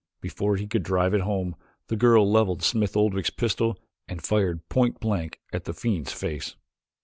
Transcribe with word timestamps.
Before 0.19 0.55
he 0.55 0.65
could 0.65 0.81
drive 0.81 1.13
it 1.13 1.21
home 1.21 1.55
the 1.85 1.95
girl 1.95 2.27
leveled 2.27 2.63
Smith 2.63 2.97
Oldwick's 2.97 3.29
pistol 3.29 3.77
and 4.07 4.19
fired 4.19 4.67
point 4.67 4.99
blank 4.99 5.39
at 5.53 5.65
the 5.65 5.75
fiend's 5.75 6.11
face. 6.11 6.55